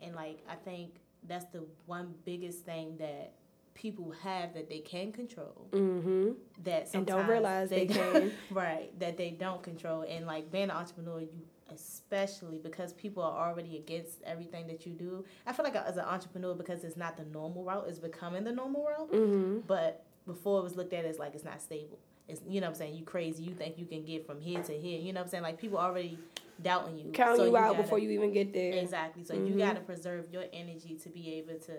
And 0.00 0.14
like, 0.14 0.38
I 0.48 0.54
think 0.54 0.90
that's 1.28 1.46
the 1.46 1.64
one 1.86 2.14
biggest 2.24 2.64
thing 2.64 2.96
that 2.98 3.32
people 3.74 4.12
have 4.22 4.54
that 4.54 4.68
they 4.68 4.78
can 4.80 5.12
control. 5.12 5.68
mm-hmm 5.72 6.32
That 6.64 6.88
And 6.94 7.06
don't 7.06 7.26
realize 7.26 7.70
they 7.70 7.86
can. 7.86 8.32
right 8.50 8.98
that 8.98 9.16
they 9.16 9.30
don't 9.30 9.62
control. 9.62 10.04
And 10.08 10.26
like 10.26 10.50
being 10.50 10.64
an 10.64 10.70
entrepreneur, 10.72 11.20
you 11.20 11.42
especially 11.72 12.58
because 12.58 12.92
people 12.92 13.22
are 13.22 13.48
already 13.48 13.76
against 13.76 14.22
everything 14.24 14.66
that 14.68 14.86
you 14.86 14.92
do. 14.92 15.24
I 15.46 15.52
feel 15.52 15.64
like 15.64 15.76
as 15.76 15.96
an 15.96 16.04
entrepreneur, 16.04 16.54
because 16.54 16.84
it's 16.84 16.96
not 16.96 17.16
the 17.16 17.24
normal 17.24 17.64
route, 17.64 17.86
it's 17.88 17.98
becoming 17.98 18.44
the 18.44 18.52
normal 18.52 18.84
route. 18.86 19.12
mm-hmm 19.12 19.60
But 19.66 20.04
before 20.26 20.60
it 20.60 20.62
was 20.62 20.76
looked 20.76 20.92
at 20.92 21.04
as 21.04 21.18
like 21.18 21.34
it's 21.34 21.44
not 21.44 21.60
stable. 21.62 21.98
It's 22.28 22.40
you 22.48 22.60
know 22.60 22.66
what 22.68 22.72
I'm 22.74 22.78
saying. 22.78 22.94
You 22.94 23.04
crazy. 23.04 23.42
You 23.42 23.54
think 23.54 23.78
you 23.78 23.86
can 23.86 24.04
get 24.04 24.26
from 24.26 24.40
here 24.40 24.62
to 24.62 24.72
here. 24.72 25.00
You 25.00 25.12
know 25.12 25.20
what 25.20 25.24
I'm 25.24 25.30
saying. 25.30 25.42
Like 25.42 25.58
people 25.58 25.78
already 25.78 26.18
doubting 26.62 26.98
you, 26.98 27.10
counting 27.12 27.36
So 27.36 27.44
you, 27.46 27.56
out 27.56 27.70
gotta- 27.72 27.82
before 27.82 27.98
you 27.98 28.10
even 28.10 28.32
get 28.32 28.52
there 28.52 28.74
Exactly. 28.74 29.24
So 29.24 29.34
you 29.34 29.54
Mhm. 29.54 29.58
got 29.58 29.74
to 29.76 29.80
preserve 29.80 30.30
your 30.30 30.44
energy 30.52 30.94
to 31.02 31.08
be 31.08 31.34
able 31.36 31.58
to 31.60 31.72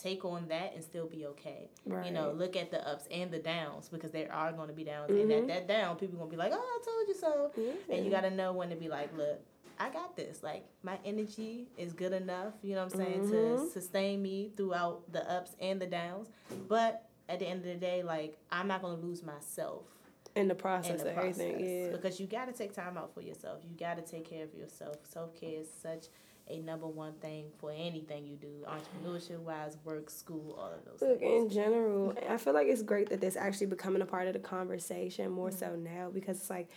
take 0.00 0.24
on 0.24 0.48
that 0.48 0.72
and 0.74 0.82
still 0.82 1.06
be 1.06 1.26
okay. 1.26 1.68
right 1.86 2.06
You 2.06 2.12
know, 2.12 2.32
look 2.32 2.56
at 2.56 2.70
the 2.70 2.86
ups 2.88 3.06
and 3.10 3.30
the 3.30 3.38
downs 3.38 3.88
because 3.88 4.10
there 4.12 4.32
are 4.32 4.52
going 4.52 4.68
to 4.68 4.74
be 4.74 4.84
downs, 4.84 5.10
and 5.10 5.30
Mhm. 5.30 5.38
at 5.42 5.46
that 5.48 5.66
down, 5.68 5.96
people 5.96 6.16
are 6.16 6.18
going 6.26 6.30
to 6.30 6.36
be 6.36 6.42
like, 6.42 6.52
"Oh, 6.54 6.56
I 6.58 6.84
told 6.84 7.08
you 7.08 7.14
so." 7.14 7.52
Yeah. 7.56 7.94
And 7.96 8.04
you 8.04 8.10
got 8.10 8.22
to 8.22 8.30
know 8.30 8.52
when 8.52 8.70
to 8.70 8.76
be 8.76 8.88
like, 8.88 9.14
"Look, 9.16 9.40
I 9.78 9.90
got 9.90 10.16
this. 10.16 10.42
Like 10.42 10.64
my 10.82 10.98
energy 11.04 11.68
is 11.76 11.92
good 11.92 12.12
enough. 12.12 12.54
You 12.62 12.74
know 12.74 12.84
what 12.84 12.92
I'm 12.94 12.98
saying 12.98 13.28
to 13.30 13.34
Mhm. 13.36 13.68
sustain 13.70 14.22
me 14.22 14.52
throughout 14.56 15.10
the 15.12 15.28
ups 15.30 15.54
and 15.60 15.80
the 15.80 15.86
downs. 15.86 16.28
But 16.68 17.04
at 17.28 17.38
the 17.40 17.46
end 17.46 17.60
of 17.60 17.66
the 17.66 17.74
day, 17.76 18.02
like 18.02 18.36
I'm 18.50 18.68
not 18.68 18.82
going 18.82 18.98
to 19.00 19.06
lose 19.06 19.22
myself." 19.22 19.84
in 20.36 20.46
the 20.46 20.54
in 20.54 20.60
process 20.60 21.02
the 21.02 21.08
of 21.08 21.14
process 21.14 21.40
everything 21.40 21.84
yeah 21.86 21.90
because 21.90 22.20
you 22.20 22.26
got 22.28 22.44
to 22.46 22.52
take 22.52 22.72
time 22.72 22.96
out 22.96 23.12
for 23.12 23.22
yourself. 23.22 23.60
You 23.68 23.74
got 23.76 23.96
to 23.96 24.02
take 24.02 24.24
care 24.24 24.44
of 24.44 24.54
yourself. 24.54 24.96
Self 25.04 25.34
care 25.34 25.58
is 25.60 25.68
such 25.72 26.06
a 26.50 26.58
number 26.58 26.86
one 26.86 27.12
thing 27.14 27.46
for 27.58 27.70
anything 27.70 28.26
you 28.26 28.36
do, 28.36 28.64
entrepreneurship 28.66 29.38
wise, 29.40 29.76
work, 29.84 30.10
school, 30.10 30.56
all 30.58 30.72
of 30.72 30.84
those 30.84 31.08
Look, 31.08 31.20
things. 31.20 31.44
in 31.44 31.50
general, 31.50 32.14
I 32.28 32.36
feel 32.36 32.54
like 32.54 32.68
it's 32.68 32.82
great 32.82 33.10
that 33.10 33.20
this 33.20 33.36
actually 33.36 33.66
becoming 33.66 34.02
a 34.02 34.06
part 34.06 34.26
of 34.26 34.32
the 34.32 34.38
conversation 34.38 35.30
more 35.30 35.50
so 35.50 35.66
mm-hmm. 35.66 35.84
now 35.84 36.10
because 36.12 36.38
it's 36.38 36.50
like 36.50 36.68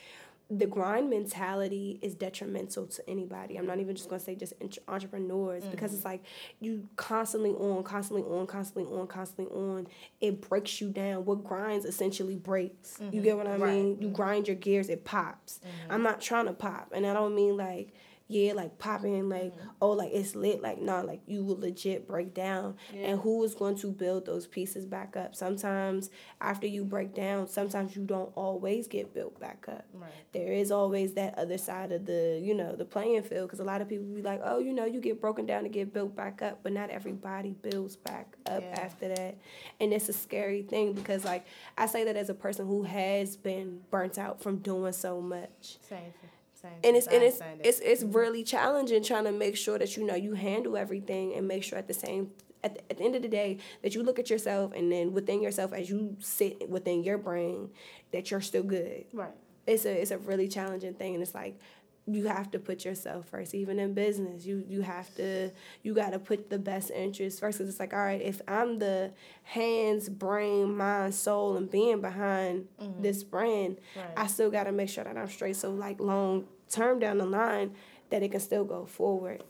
the 0.52 0.66
grind 0.66 1.10
mentality 1.10 1.98
is 2.02 2.14
detrimental 2.14 2.86
to 2.86 3.10
anybody. 3.10 3.56
I'm 3.56 3.66
not 3.66 3.80
even 3.80 3.96
just 3.96 4.10
gonna 4.10 4.20
say 4.20 4.36
just 4.36 4.54
entre- 4.60 4.84
entrepreneurs 4.90 5.64
because 5.64 5.94
it's 5.94 6.02
mm-hmm. 6.02 6.10
like 6.10 6.24
you 6.60 6.90
constantly 6.98 7.52
on, 7.52 7.84
constantly 7.84 8.24
on, 8.24 8.46
constantly 8.48 8.94
on, 8.94 9.08
constantly 9.08 9.56
on. 9.56 9.88
It 10.20 10.42
breaks 10.42 10.82
you 10.82 10.90
down. 10.90 11.24
What 11.24 11.46
grinds 11.46 11.86
essentially 11.86 12.36
breaks. 12.36 12.98
You 13.00 13.06
mm-hmm. 13.06 13.22
get 13.22 13.38
what 13.38 13.48
I 13.48 13.56
Right. 13.56 13.74
mean? 13.74 14.02
You 14.02 14.10
grind 14.10 14.48
your 14.48 14.58
gears, 14.58 14.90
it 14.90 15.06
pops. 15.06 15.62
I'm 15.90 16.04
not 16.04 16.20
trying 16.20 16.48
to 16.48 16.54
pop, 16.54 16.92
and 16.94 17.06
I 17.06 17.14
don't 17.14 17.34
mean 17.34 17.56
like 17.56 17.94
yeah, 18.32 18.54
like 18.54 18.80
popping, 18.80 19.28
like 19.28 19.54
mm-hmm. 19.54 19.68
oh, 19.82 19.92
like 19.92 20.12
it's 20.14 20.36
lit. 20.36 20.62
Like 20.62 20.82
nah, 20.82 21.02
like 21.02 21.22
you 21.28 21.44
will 21.44 21.60
legit 21.60 22.08
break 22.08 22.34
down, 22.34 22.76
yeah. 22.94 23.08
and 23.08 23.20
who 23.20 23.44
is 23.44 23.54
going 23.54 23.76
to 23.80 23.92
build 23.92 24.26
those 24.26 24.48
pieces 24.48 24.86
back 24.86 25.18
up? 25.18 25.36
Sometimes 25.36 26.10
after 26.40 26.66
you 26.66 26.86
break 26.86 27.14
down, 27.14 27.48
sometimes 27.48 27.96
you 27.96 28.04
don't 28.04 28.32
always 28.36 28.88
get 28.88 29.14
built 29.14 29.38
back 29.40 29.66
up. 29.68 29.86
Right. 29.94 30.10
There 30.32 30.54
is 30.54 30.72
always 30.72 31.14
that 31.16 31.38
other 31.38 31.58
side 31.58 31.92
of 31.92 32.06
the 32.06 32.40
you 32.42 32.54
know 32.54 32.76
the 32.76 32.86
playing 32.86 33.24
field 33.24 33.50
because 33.50 33.60
a 33.60 33.66
lot 33.66 33.82
of 33.82 33.90
people 33.90 34.06
be 34.06 34.22
like, 34.22 34.40
oh, 34.44 34.60
you 34.60 34.72
know, 34.72 34.86
you 34.86 35.02
get 35.02 35.20
broken 35.20 35.46
down 35.46 35.64
to 35.64 35.70
get 35.70 35.94
built 35.94 36.16
back 36.16 36.42
up, 36.42 36.60
but 36.64 36.72
not 36.72 36.90
everybody 36.90 37.52
builds 37.62 37.98
back 37.98 38.38
up 38.46 38.62
yeah. 38.62 38.80
after 38.80 39.10
that, 39.10 39.38
and 39.82 39.92
it's 39.92 40.08
a 40.08 40.14
scary 40.14 40.62
thing 40.62 40.94
because 40.94 41.26
like 41.26 41.46
I 41.78 41.86
say 41.86 42.06
that 42.06 42.16
as 42.16 42.30
a 42.30 42.34
person 42.34 42.66
who 42.66 42.84
has 42.84 43.36
been 43.36 43.82
burnt 43.92 44.18
out 44.18 44.42
from 44.42 44.58
doing 44.60 44.94
so 44.94 45.20
much. 45.20 45.78
Same 45.82 46.14
same. 46.62 46.72
And 46.84 46.96
it's 46.96 47.08
and 47.08 47.24
it's 47.24 47.40
it's 47.64 47.80
it's 47.80 48.04
mm-hmm. 48.04 48.18
really 48.18 48.44
challenging 48.44 49.04
trying 49.04 49.26
to 49.26 49.32
make 49.32 49.58
sure 49.58 49.78
that 49.80 49.98
you 49.98 50.06
know 50.06 50.16
you 50.16 50.34
handle 50.34 50.78
everything 50.78 51.34
and 51.36 51.48
make 51.48 51.64
sure 51.64 51.78
at 51.78 51.88
the 51.88 51.94
same 51.94 52.32
at 52.64 52.76
the, 52.76 52.82
at 52.92 52.98
the 52.98 53.04
end 53.04 53.16
of 53.16 53.22
the 53.22 53.28
day 53.28 53.58
that 53.82 53.96
you 53.96 54.04
look 54.04 54.20
at 54.20 54.30
yourself 54.30 54.72
and 54.74 54.92
then 54.92 55.14
within 55.14 55.42
yourself 55.42 55.74
as 55.74 55.90
you 55.90 56.16
sit 56.20 56.70
within 56.70 57.04
your 57.04 57.18
brain 57.18 57.70
that 58.12 58.32
you're 58.32 58.42
still 58.42 58.64
good. 58.64 59.06
Right. 59.14 59.32
It's 59.68 59.86
a 59.86 60.02
it's 60.02 60.12
a 60.12 60.18
really 60.18 60.48
challenging 60.48 60.94
thing 60.94 61.14
and 61.14 61.24
it's 61.24 61.36
like 61.36 61.60
you 62.08 62.26
have 62.26 62.50
to 62.52 62.60
put 62.60 62.84
yourself 62.84 63.28
first. 63.30 63.54
Even 63.54 63.80
in 63.80 63.94
business 63.94 64.46
you 64.46 64.64
you 64.68 64.82
have 64.82 65.14
to 65.16 65.52
you 65.84 65.94
got 65.94 66.12
to 66.12 66.20
put 66.20 66.50
the 66.50 66.58
best 66.58 66.92
interest 66.92 67.40
first. 67.40 67.58
Because 67.58 67.70
it's 67.70 67.80
like 67.80 67.94
all 67.94 68.00
right 68.00 68.22
if 68.22 68.42
i'm 68.48 68.80
the 68.80 69.12
hands 69.44 70.10
brain 70.10 70.76
mind 70.76 71.14
soul 71.14 71.58
and 71.58 71.70
being 71.70 72.02
behind 72.02 72.68
mm-hmm. 72.82 73.02
this 73.02 73.24
brand 73.24 73.78
right. 73.96 74.06
i 74.18 74.28
still 74.28 74.50
got 74.50 74.64
to 74.64 74.72
make 74.72 74.90
sure 74.90 75.04
that 75.04 75.18
i'm 75.18 75.30
straight. 75.30 75.56
So 75.56 75.72
like 75.72 76.00
long 76.00 76.46
term 76.70 77.00
down 77.00 77.18
the 77.18 77.26
line 77.26 77.76
that 78.10 78.24
it 78.24 78.32
can 78.32 78.40
still 78.40 78.66
go 78.66 78.86
forward. 78.86 79.44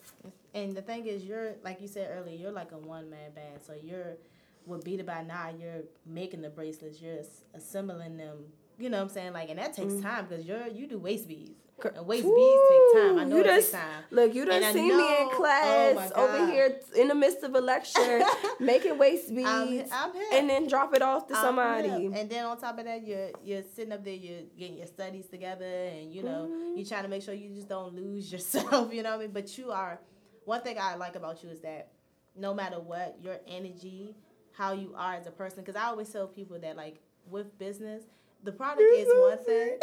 And 0.54 0.76
the 0.76 0.82
thing 0.82 1.06
is 1.06 1.24
you're 1.24 1.54
like 1.64 1.82
you 1.82 1.88
said 1.88 2.10
earlier 2.12 2.36
you're 2.36 2.52
like 2.52 2.72
a 2.74 2.78
one-man 2.78 3.32
band. 3.32 3.62
So 3.66 3.74
you're 3.82 4.18
with 4.66 4.84
Beaded 4.84 5.06
By 5.06 5.24
Na 5.24 5.50
you're 5.50 5.84
making 6.06 6.42
the 6.42 6.50
bracelets 6.50 7.02
you're 7.02 7.24
assembling 7.54 8.18
them. 8.18 8.38
You 8.78 8.90
know 8.90 8.98
what 8.98 9.04
i'm 9.04 9.10
saying? 9.10 9.34
Like 9.34 9.50
and 9.50 9.60
that 9.60 9.74
takes 9.74 9.94
mm-hmm. 9.94 10.08
time 10.08 10.26
because 10.28 10.46
you're 10.46 10.68
you 10.68 10.88
do 10.88 11.00
waist 11.00 11.28
beads 11.28 11.61
and 11.86 12.06
waist 12.06 12.24
beads 12.24 12.62
take 12.70 13.02
time. 13.02 13.20
I 13.20 13.24
know 13.24 13.36
you 13.38 13.44
it 13.44 13.48
takes 13.48 13.72
time. 13.72 14.04
Look, 14.12 14.34
you 14.34 14.46
done 14.46 14.74
seen 14.74 14.98
me 14.98 15.22
in 15.22 15.30
class 15.30 16.12
oh 16.16 16.28
over 16.28 16.52
here 16.52 16.80
in 16.96 17.08
the 17.08 17.16
midst 17.16 17.44
of 17.44 17.56
a 17.56 17.62
lecture 17.62 18.22
making 18.60 18.98
waist 18.98 19.34
beads, 19.34 19.92
I'm, 19.92 20.12
I'm 20.16 20.34
and 20.34 20.50
then 20.50 20.68
drop 20.68 20.94
it 20.96 21.02
off 21.02 21.28
to 21.28 21.36
I'm 21.36 21.42
somebody. 21.42 21.90
Hip. 21.90 22.14
And 22.16 22.30
then 22.30 22.46
on 22.46 22.60
top 22.60 22.78
of 22.80 22.86
that, 22.86 23.06
you're 23.06 23.32
you're 23.44 23.64
sitting 23.64 23.94
up 23.94 24.04
there, 24.04 24.14
you're 24.14 24.44
getting 24.58 24.78
your 24.78 24.88
studies 24.88 25.28
together, 25.28 25.66
and 25.66 26.14
you 26.14 26.24
know 26.24 26.50
mm-hmm. 26.52 26.78
you're 26.78 26.88
trying 26.88 27.04
to 27.04 27.10
make 27.10 27.24
sure 27.24 27.34
you 27.34 27.54
just 27.54 27.70
don't 27.70 27.94
lose 27.94 28.32
yourself. 28.32 28.94
You 28.94 29.04
know 29.04 29.12
what 29.12 29.20
I 29.20 29.24
mean? 29.24 29.32
But 29.32 29.58
you 29.58 29.72
are. 29.72 30.00
One 30.46 30.62
thing 30.62 30.78
I 30.80 30.96
like 30.96 31.16
about 31.16 31.44
you 31.44 31.50
is 31.50 31.62
that 31.62 31.92
no 32.36 32.54
matter 32.54 32.80
what, 32.80 33.18
your 33.22 33.40
energy, 33.48 34.16
how 34.54 34.74
you 34.74 34.94
are 34.98 35.16
as 35.16 35.28
a 35.28 35.32
person. 35.32 35.60
Because 35.60 35.76
I 35.76 35.86
always 35.86 36.10
tell 36.10 36.28
people 36.28 36.60
that 36.60 36.76
like 36.76 37.00
with 37.30 37.58
business 37.58 38.04
the 38.44 38.52
product 38.52 38.82
is 38.82 39.08
one 39.08 39.44
thing. 39.44 39.78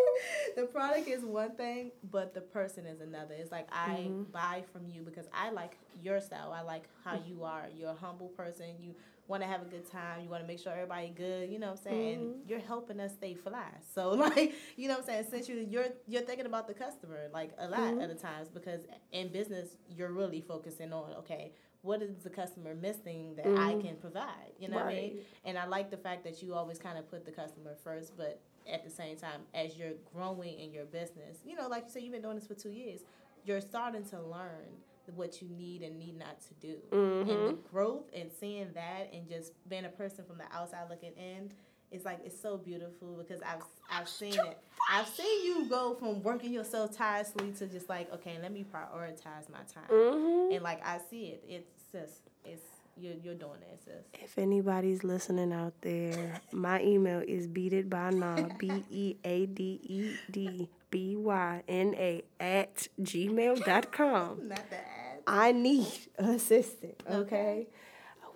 the 0.56 0.64
product 0.64 1.08
is 1.08 1.24
one 1.24 1.54
thing, 1.56 1.92
but 2.10 2.34
the 2.34 2.40
person 2.40 2.86
is 2.86 3.00
another. 3.00 3.34
It's 3.34 3.52
like 3.52 3.68
I 3.72 4.06
mm-hmm. 4.08 4.22
buy 4.24 4.64
from 4.72 4.88
you 4.88 5.02
because 5.02 5.26
I 5.32 5.50
like 5.50 5.76
your 6.02 6.20
style. 6.20 6.52
I 6.52 6.62
like 6.62 6.84
how 7.04 7.20
you 7.26 7.44
are. 7.44 7.66
You're 7.76 7.90
a 7.90 7.94
humble 7.94 8.28
person. 8.28 8.66
You 8.80 8.94
want 9.26 9.42
to 9.42 9.48
have 9.48 9.60
a 9.60 9.66
good 9.66 9.90
time. 9.90 10.22
You 10.22 10.30
want 10.30 10.42
to 10.42 10.48
make 10.48 10.58
sure 10.58 10.72
everybody 10.72 11.12
good. 11.14 11.50
You 11.50 11.58
know 11.58 11.68
what 11.68 11.78
I'm 11.78 11.84
saying? 11.84 12.18
Mm-hmm. 12.18 12.48
You're 12.48 12.60
helping 12.60 12.98
us 12.98 13.12
stay 13.12 13.34
fly. 13.34 13.68
So 13.94 14.10
like, 14.14 14.54
you 14.76 14.88
know 14.88 14.94
what 14.94 15.00
I'm 15.00 15.06
saying? 15.06 15.26
Since 15.30 15.48
you 15.48 15.66
you're 15.68 15.88
you're 16.06 16.22
thinking 16.22 16.46
about 16.46 16.66
the 16.66 16.74
customer 16.74 17.28
like 17.32 17.52
a 17.58 17.68
lot 17.68 17.80
mm-hmm. 17.80 18.00
of 18.00 18.08
the 18.08 18.14
times 18.14 18.48
because 18.48 18.80
in 19.12 19.28
business 19.28 19.68
you're 19.88 20.12
really 20.12 20.40
focusing 20.40 20.92
on 20.92 21.12
okay 21.18 21.52
what 21.88 22.02
is 22.02 22.22
the 22.22 22.28
customer 22.28 22.74
missing 22.74 23.34
that 23.36 23.46
mm-hmm. 23.46 23.58
I 23.58 23.82
can 23.82 23.96
provide? 23.96 24.52
You 24.60 24.68
know 24.68 24.76
right. 24.76 24.84
what 24.84 24.92
I 24.92 24.96
mean? 24.96 25.18
And 25.46 25.56
I 25.56 25.66
like 25.66 25.90
the 25.90 25.96
fact 25.96 26.22
that 26.24 26.42
you 26.42 26.52
always 26.52 26.78
kind 26.78 26.98
of 26.98 27.10
put 27.10 27.24
the 27.24 27.32
customer 27.32 27.74
first, 27.82 28.14
but 28.14 28.42
at 28.70 28.84
the 28.84 28.90
same 28.90 29.16
time, 29.16 29.40
as 29.54 29.78
you're 29.78 29.94
growing 30.14 30.58
in 30.58 30.70
your 30.70 30.84
business, 30.84 31.38
you 31.46 31.56
know, 31.56 31.66
like 31.66 31.84
you 31.86 31.90
said, 31.90 32.02
you've 32.02 32.12
been 32.12 32.20
doing 32.20 32.34
this 32.34 32.46
for 32.46 32.52
two 32.52 32.68
years, 32.68 33.00
you're 33.46 33.62
starting 33.62 34.04
to 34.04 34.20
learn 34.20 34.68
what 35.14 35.40
you 35.40 35.48
need 35.48 35.80
and 35.80 35.98
need 35.98 36.18
not 36.18 36.38
to 36.42 36.54
do. 36.60 36.76
Mm-hmm. 36.92 37.30
And 37.30 37.48
the 37.48 37.58
growth 37.72 38.04
and 38.12 38.30
seeing 38.30 38.68
that 38.74 39.08
and 39.14 39.26
just 39.26 39.52
being 39.70 39.86
a 39.86 39.88
person 39.88 40.26
from 40.26 40.36
the 40.36 40.44
outside 40.54 40.90
looking 40.90 41.14
in 41.16 41.50
it's 41.90 42.04
like 42.04 42.20
it's 42.24 42.40
so 42.40 42.56
beautiful 42.56 43.16
because 43.18 43.42
I've 43.42 43.62
I've 43.90 44.08
seen 44.08 44.34
it. 44.34 44.58
I've 44.90 45.08
seen 45.08 45.44
you 45.44 45.68
go 45.68 45.94
from 45.94 46.22
working 46.22 46.52
yourself 46.52 46.96
tirelessly 46.96 47.52
to 47.58 47.66
just 47.66 47.88
like 47.88 48.12
okay, 48.14 48.38
let 48.40 48.52
me 48.52 48.64
prioritize 48.72 49.48
my 49.50 49.60
time, 49.72 49.88
mm-hmm. 49.90 50.52
and 50.52 50.62
like 50.62 50.84
I 50.86 50.98
see 51.10 51.26
it. 51.26 51.44
It's 51.48 51.92
just 51.92 52.20
it's 52.44 52.62
you're 52.96 53.14
you're 53.22 53.34
doing 53.34 53.60
it, 53.72 53.80
sis. 53.84 54.22
If 54.22 54.38
anybody's 54.38 55.04
listening 55.04 55.52
out 55.52 55.74
there, 55.80 56.40
my 56.52 56.82
email 56.82 57.22
is 57.26 57.46
beaded 57.46 57.88
by 57.88 58.10
na 58.10 58.36
b 58.58 58.84
e 58.90 59.16
a 59.24 59.46
d 59.46 59.80
e 59.82 60.16
d 60.30 60.68
b 60.90 61.16
y 61.16 61.62
n 61.68 61.94
a 61.94 62.22
at 62.38 62.88
gmail.com. 63.00 64.48
Not 64.48 64.70
the 64.70 64.76
ad. 64.76 65.22
I 65.26 65.52
need 65.52 65.86
assistant. 66.18 67.02
Okay. 67.06 67.16
okay 67.16 67.66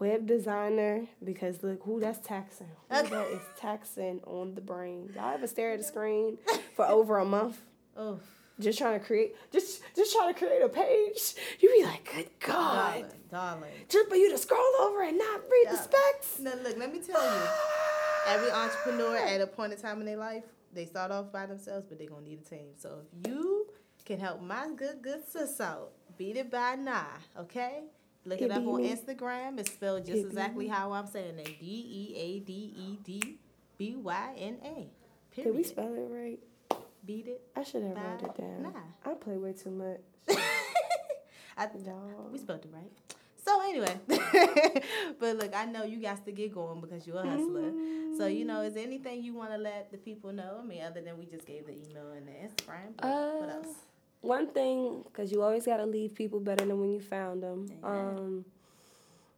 web 0.00 0.26
designer 0.26 1.06
because 1.22 1.62
look 1.62 1.82
who 1.82 2.00
that's 2.00 2.24
taxing. 2.26 2.68
Who 2.90 3.02
that 3.08 3.28
is 3.28 3.42
taxing 3.58 4.20
on 4.26 4.54
the 4.54 4.60
brain. 4.60 5.10
Y'all 5.14 5.34
ever 5.34 5.46
stare 5.46 5.72
at 5.72 5.78
the 5.78 5.84
screen 5.84 6.38
for 6.76 6.86
over 6.86 7.18
a 7.18 7.24
month? 7.24 7.60
Oh. 7.96 8.20
Just 8.60 8.78
trying 8.78 8.98
to 8.98 9.04
create 9.04 9.34
just 9.50 9.82
just 9.96 10.14
trying 10.14 10.32
to 10.32 10.38
create 10.38 10.62
a 10.62 10.68
page. 10.68 11.34
You 11.60 11.70
be 11.70 11.84
like, 11.84 12.10
good 12.14 12.30
God. 12.40 12.92
Darling, 12.92 13.06
darling. 13.30 13.70
Just 13.88 14.08
for 14.08 14.16
you 14.16 14.30
to 14.30 14.38
scroll 14.38 14.74
over 14.80 15.02
and 15.02 15.18
not 15.18 15.40
read 15.50 15.64
darling. 15.64 15.78
the 15.78 15.82
specs. 15.82 16.38
Now 16.38 16.54
look, 16.62 16.78
let 16.78 16.92
me 16.92 17.00
tell 17.00 17.22
you. 17.24 17.42
Every 18.28 18.50
entrepreneur 18.52 19.16
at 19.16 19.40
a 19.40 19.46
point 19.46 19.72
in 19.72 19.80
time 19.80 19.98
in 19.98 20.06
their 20.06 20.16
life, 20.16 20.44
they 20.72 20.84
start 20.84 21.10
off 21.10 21.32
by 21.32 21.46
themselves, 21.46 21.86
but 21.88 21.98
they're 21.98 22.08
gonna 22.08 22.22
need 22.22 22.40
a 22.40 22.48
team. 22.48 22.68
So 22.76 23.00
if 23.00 23.28
you 23.28 23.66
can 24.04 24.20
help 24.20 24.42
my 24.42 24.68
good 24.76 25.02
good 25.02 25.26
sis 25.28 25.60
out, 25.60 25.92
beaded 26.16 26.50
by 26.50 26.76
na, 26.76 27.04
okay? 27.38 27.84
Look 28.24 28.40
it, 28.40 28.44
it 28.44 28.50
up 28.52 28.66
on 28.66 28.82
Instagram. 28.82 29.58
It's 29.58 29.72
spelled 29.72 30.06
just 30.06 30.18
exactly 30.18 30.68
how 30.68 30.92
I'm 30.92 31.06
saying 31.06 31.38
it. 31.38 31.58
D 31.58 31.66
E 31.66 32.14
A 32.16 32.38
D 32.40 32.52
E 32.76 32.98
D 33.02 33.38
B 33.78 33.96
Y 33.96 34.34
N 34.38 34.58
A. 34.64 34.88
Did 35.34 35.54
we 35.54 35.64
spell 35.64 35.92
it 35.94 36.08
right? 36.10 36.38
Beat 37.04 37.26
it. 37.26 37.42
I 37.56 37.64
should 37.64 37.82
have 37.82 37.96
wrote 37.96 38.22
it 38.22 38.36
down. 38.36 38.62
Nah. 38.62 39.10
I 39.10 39.14
play 39.14 39.36
way 39.36 39.52
too 39.52 39.70
much. 39.70 40.00
I, 41.58 41.68
no. 41.84 42.28
We 42.30 42.38
spelled 42.38 42.64
it 42.64 42.70
right. 42.72 42.92
So 43.44 43.60
anyway, 43.60 43.98
but 45.18 45.36
look, 45.36 45.52
I 45.52 45.64
know 45.64 45.82
you 45.82 46.00
got 46.00 46.24
to 46.26 46.32
get 46.32 46.54
going 46.54 46.80
because 46.80 47.08
you're 47.08 47.18
a 47.18 47.28
hustler. 47.28 47.72
Mm-hmm. 47.72 48.16
So 48.16 48.26
you 48.28 48.44
know, 48.44 48.60
is 48.62 48.74
there 48.74 48.84
anything 48.84 49.24
you 49.24 49.34
want 49.34 49.50
to 49.50 49.58
let 49.58 49.90
the 49.90 49.98
people 49.98 50.32
know? 50.32 50.60
I 50.62 50.64
mean, 50.64 50.82
other 50.82 51.00
than 51.00 51.18
we 51.18 51.26
just 51.26 51.44
gave 51.44 51.66
the 51.66 51.72
email 51.72 52.12
and 52.12 52.28
the 52.28 52.32
Instagram. 52.32 52.92
Uh, 53.00 53.38
what 53.38 53.50
else? 53.50 53.76
One 54.22 54.48
thing, 54.48 55.02
because 55.04 55.30
you 55.30 55.42
always 55.42 55.66
got 55.66 55.76
to 55.78 55.86
leave 55.86 56.14
people 56.14 56.40
better 56.40 56.64
than 56.64 56.80
when 56.80 56.92
you 56.92 57.00
found 57.00 57.42
them. 57.42 57.68
Um, 57.82 58.44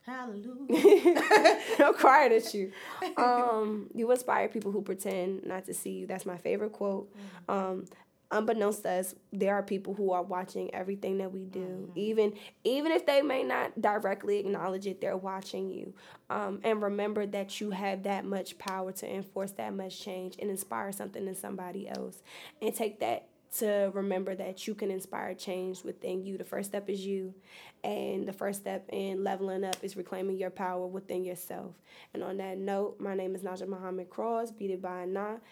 Hallelujah. 0.07 0.69
I'm 1.79 1.95
crying 1.95 2.33
at 2.33 2.55
you. 2.55 2.73
Um, 3.17 3.89
you 3.95 4.11
inspire 4.11 4.49
people 4.49 4.73
who 4.73 4.83
pretend 4.83 5.45
not 5.45 5.65
to 5.67 5.75
see 5.75 5.91
you. 5.91 6.07
That's 6.07 6.27
my 6.27 6.37
favorite 6.37 6.73
quote. 6.73 7.11
Mm-hmm. 7.49 7.51
Um, 7.51 7.85
unbeknownst 8.31 8.83
to 8.83 8.91
us, 8.91 9.15
there 9.33 9.55
are 9.55 9.63
people 9.63 9.95
who 9.95 10.13
are 10.13 10.23
watching 10.23 10.75
everything 10.75 11.19
that 11.19 11.33
we 11.33 11.45
do. 11.45 11.61
Mm-hmm. 11.61 11.99
Even 11.99 12.33
even 12.65 12.93
if 12.93 13.07
they 13.07 13.23
may 13.23 13.43
not 13.43 13.81
directly 13.81 14.39
acknowledge 14.39 14.87
it, 14.87 15.01
they're 15.01 15.17
watching 15.17 15.71
you. 15.71 15.95
Um, 16.29 16.61
and 16.65 16.83
remember 16.83 17.25
that 17.27 17.61
you 17.61 17.71
have 17.71 18.03
that 18.03 18.25
much 18.25 18.59
power 18.59 18.93
to 18.93 19.11
enforce 19.11 19.53
that 19.53 19.75
much 19.75 20.01
change 20.01 20.37
and 20.39 20.51
inspire 20.51 20.93
something 20.93 21.27
in 21.27 21.35
somebody 21.35 21.89
else. 21.89 22.23
And 22.61 22.75
take 22.75 23.01
that 23.01 23.29
to 23.59 23.91
remember 23.95 24.35
that 24.35 24.67
you 24.67 24.75
can 24.75 24.91
inspire 24.91 25.35
change 25.35 25.85
within 25.85 26.25
you. 26.25 26.37
The 26.37 26.45
first 26.45 26.71
step 26.71 26.89
is 26.89 27.05
you, 27.05 27.35
and 27.83 28.27
the 28.27 28.33
first 28.33 28.61
step 28.61 28.89
in 28.91 29.23
leveling 29.23 29.65
up 29.65 29.77
is 29.83 29.97
reclaiming 29.97 30.37
your 30.37 30.51
power 30.51 30.87
within 30.87 31.25
yourself. 31.25 31.73
And 32.13 32.23
on 32.23 32.37
that 32.39 32.59
note, 32.59 32.97
my 32.99 33.15
name 33.15 33.35
is 33.35 33.43
Naja 33.43 33.67
Muhammad 33.69 34.11
Cross, 34.11 34.53
beaded 34.53 34.83
by 34.83 35.05
Na. 35.05 35.37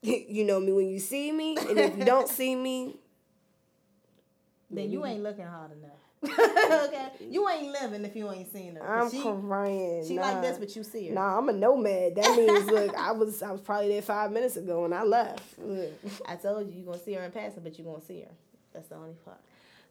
You 0.00 0.44
know 0.44 0.60
me 0.60 0.72
when 0.72 0.88
you 0.88 1.00
see 1.00 1.32
me, 1.32 1.56
and 1.56 1.78
if 1.78 1.98
you 1.98 2.04
don't 2.04 2.28
see 2.38 2.54
me, 2.54 2.96
then 4.70 4.90
you 4.92 5.04
ain't 5.04 5.22
looking 5.22 5.44
hard 5.44 5.72
enough. 5.72 6.07
okay, 6.24 6.32
mm-hmm. 6.32 7.32
you 7.32 7.48
ain't 7.48 7.72
living 7.72 8.04
if 8.04 8.16
you 8.16 8.30
ain't 8.30 8.52
seen 8.52 8.74
her. 8.74 8.82
I'm 8.82 9.10
she, 9.10 9.22
crying. 9.22 10.04
She 10.06 10.14
nah. 10.16 10.22
like 10.22 10.42
this, 10.42 10.58
but 10.58 10.74
you 10.74 10.82
see 10.82 11.08
her. 11.08 11.14
Nah, 11.14 11.38
I'm 11.38 11.48
a 11.48 11.52
nomad. 11.52 12.16
That 12.16 12.36
means 12.36 12.66
look, 12.70 12.94
I 12.96 13.12
was 13.12 13.42
I 13.42 13.52
was 13.52 13.60
probably 13.60 13.88
there 13.88 14.02
five 14.02 14.32
minutes 14.32 14.56
ago 14.56 14.84
and 14.84 14.94
I 14.94 15.04
left. 15.04 15.44
I 16.26 16.34
told 16.36 16.66
you 16.66 16.80
you 16.80 16.84
gonna 16.84 16.98
see 16.98 17.12
her 17.14 17.22
in 17.22 17.30
passing, 17.30 17.62
but 17.62 17.78
you 17.78 17.84
gonna 17.84 18.02
see 18.02 18.22
her. 18.22 18.32
That's 18.74 18.88
the 18.88 18.96
only 18.96 19.14
part. 19.24 19.38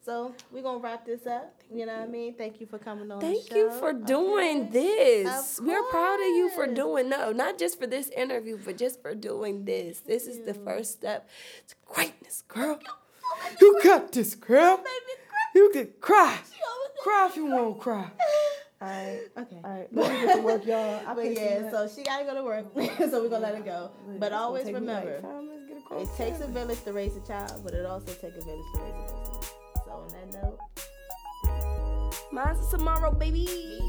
So 0.07 0.33
we're 0.51 0.63
gonna 0.63 0.79
wrap 0.79 1.05
this 1.05 1.27
up. 1.27 1.53
You 1.73 1.85
know 1.85 1.93
what 1.93 2.03
I 2.03 2.07
mean? 2.07 2.33
Thank 2.33 2.61
you 2.61 2.65
for 2.65 2.77
coming 2.77 3.11
on. 3.11 3.19
Thank 3.19 3.53
you 3.53 3.71
for 3.71 3.91
doing 3.91 4.67
okay. 4.67 5.23
this. 5.23 5.59
We're 5.61 5.83
proud 5.83 6.15
of 6.15 6.27
you 6.27 6.49
for 6.55 6.67
doing 6.67 7.09
no, 7.09 7.31
not 7.31 7.57
just 7.57 7.79
for 7.79 7.87
this 7.87 8.09
interview, 8.09 8.57
but 8.63 8.77
just 8.77 9.01
for 9.01 9.13
doing 9.15 9.65
this. 9.65 9.99
This 9.99 10.27
is 10.27 10.45
the 10.45 10.53
first 10.53 10.93
step 10.93 11.29
to 11.67 11.75
greatness, 11.85 12.43
girl. 12.47 12.79
You 13.59 13.79
got 13.83 14.11
this, 14.11 14.35
girl. 14.35 14.81
You 15.57 15.71
can 15.73 15.89
cry. 15.99 16.37
Cry 17.03 17.27
if 17.29 17.35
you 17.35 17.45
want 17.45 17.75
to 17.77 17.81
cry. 17.81 18.11
All 18.81 18.87
right. 18.87 19.21
Okay. 19.37 19.61
All 19.63 19.71
right. 19.71 19.87
Let's 19.91 20.25
get 20.25 20.35
to 20.35 20.41
work, 20.41 20.65
y'all. 20.65 21.01
I 21.07 21.13
But 21.15 21.33
yeah, 21.33 21.71
so 21.71 21.87
she 21.87 22.03
gotta 22.03 22.25
go 22.25 22.35
to 22.35 22.43
work, 22.43 22.65
so 22.97 23.21
we're 23.23 23.29
gonna 23.29 23.39
let 23.39 23.55
her 23.55 23.63
go. 23.63 23.91
But 24.19 24.33
always 24.33 24.65
remember, 24.65 25.23
it 25.93 26.09
takes 26.15 26.41
a 26.41 26.47
village 26.47 26.83
to 26.83 26.93
raise 26.93 27.15
a 27.15 27.21
child, 27.21 27.61
but 27.63 27.73
it 27.73 27.85
also 27.85 28.13
takes 28.13 28.37
a 28.37 28.41
village 28.41 28.65
to 28.73 28.81
raise 28.81 28.93
a 28.93 29.13
business. 29.13 29.51
So 29.85 29.91
on 29.91 30.09
that 30.09 30.27
note, 30.41 30.59
Mine's 32.31 32.67
tomorrow, 32.69 33.11
baby. 33.11 33.79